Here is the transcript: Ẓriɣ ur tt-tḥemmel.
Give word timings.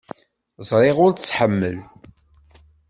Ẓriɣ 0.69 0.97
ur 1.05 1.11
tt-tḥemmel. 1.13 1.77